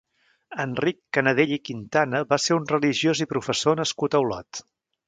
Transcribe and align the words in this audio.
Enric 0.63 0.97
Canadell 1.17 1.53
i 1.57 1.59
Quintana 1.71 2.23
va 2.33 2.41
ser 2.47 2.59
un 2.61 2.67
religiós 2.75 3.23
i 3.27 3.31
professor 3.37 3.83
nascut 3.85 4.19
a 4.23 4.27
Olot. 4.27 4.69